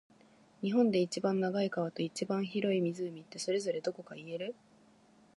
[0.63, 4.55] 日本で一番長い川と、一番広い湖って、それぞれどこか言える？